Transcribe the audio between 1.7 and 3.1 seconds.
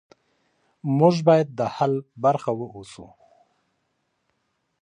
حل برخه اوسو.